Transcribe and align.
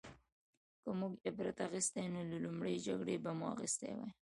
که 0.83 0.89
موږ 0.99 1.13
عبرت 1.27 1.57
اخیستلی 1.67 2.07
نو 2.13 2.21
له 2.31 2.37
لومړۍ 2.45 2.75
جګړې 2.87 3.15
به 3.23 3.31
مو 3.37 3.45
اخیستی 3.55 3.89
وای 3.97 4.11